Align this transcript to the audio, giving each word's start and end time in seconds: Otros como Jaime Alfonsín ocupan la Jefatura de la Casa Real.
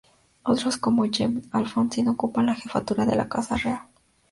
Otros 0.41 0.77
como 0.77 1.05
Jaime 1.11 1.43
Alfonsín 1.51 2.07
ocupan 2.07 2.47
la 2.47 2.55
Jefatura 2.55 3.05
de 3.05 3.15
la 3.15 3.29
Casa 3.29 3.55
Real. 3.57 3.87